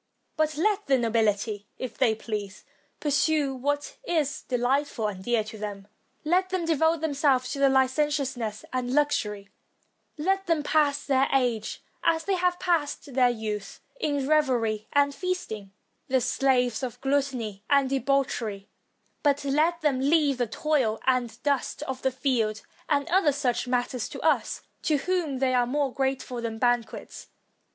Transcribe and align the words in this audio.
But 0.35 0.57
let 0.57 0.87
the 0.87 0.95
nobiHty, 0.95 1.65
if 1.77 1.95
they 1.95 2.15
please, 2.15 2.65
pursue 2.99 3.53
what 3.53 3.97
is 4.03 4.41
delightful 4.41 5.05
and 5.07 5.23
dear 5.23 5.43
to 5.43 5.59
them; 5.59 5.87
let 6.25 6.49
them 6.49 6.65
devote 6.65 7.01
themselves 7.01 7.51
to 7.51 7.59
Hcentiousness 7.59 8.63
and 8.73 8.95
luxury; 8.95 9.49
let 10.17 10.47
them 10.47 10.63
pass 10.63 11.05
their 11.05 11.27
age 11.31 11.83
as 12.03 12.23
they 12.23 12.33
have 12.33 12.59
passed 12.59 13.13
their 13.13 13.29
youth, 13.29 13.79
in 13.99 14.27
revelry 14.27 14.87
and 14.91 15.13
feasting, 15.13 15.71
the 16.07 16.19
slaves 16.19 16.81
of 16.81 16.99
gluttony 17.01 17.63
and 17.69 17.91
de 17.91 17.99
bauchery; 17.99 18.69
but 19.21 19.45
let 19.45 19.81
them 19.81 19.99
leave 19.99 20.39
the 20.39 20.47
toil 20.47 20.99
and 21.05 21.43
dust 21.43 21.83
of 21.83 22.01
the 22.01 22.09
field 22.09 22.63
and 22.89 23.07
other 23.09 23.31
such 23.31 23.67
matters 23.67 24.09
to 24.09 24.19
us, 24.21 24.63
to 24.81 24.97
whom 24.97 25.37
they 25.37 25.53
are 25.53 25.67
357 25.67 25.69
ROME 25.69 25.69
more 25.69 25.93
grateful 25.93 26.41
than 26.41 26.57
banquets. 26.57 27.27